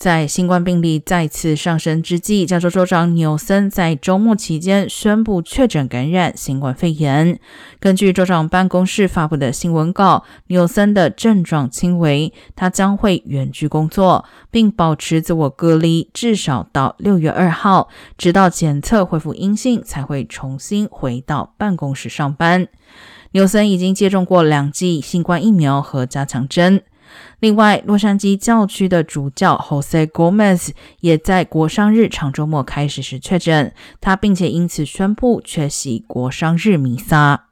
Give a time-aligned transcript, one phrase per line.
[0.00, 7.38] 在新冠病例再次上升之际，加州州长纽森在周末期间宣布确诊感染新冠肺炎。
[7.78, 22.66] 根据州长办公室发布的新闻稿，纽森的症状轻微，他将会远距工作，并保持自我隔离，至少到六月二号，直到检测恢复阴性才会重新回到办公室上班。
[23.32, 26.82] 纽森已经接种过两剂新冠疫苗和加强针。
[27.40, 30.70] 另外，洛杉矶教区的主教 Jose Gomez
[31.00, 37.49] 也在国商日长周末开始时确诊，他并且因此宣布缺席国商日弥撒。